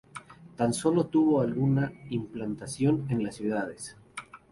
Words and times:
Tan 0.55 0.73
solo 0.73 1.05
tuvo 1.05 1.41
alguna 1.41 1.93
implantación 2.09 3.05
en 3.11 3.23
las 3.23 3.35
ciudades. 3.35 3.95